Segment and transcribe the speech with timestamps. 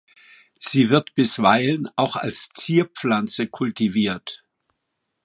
[0.57, 4.43] Sie wird bisweilen auch als Zierpflanze kultiviert.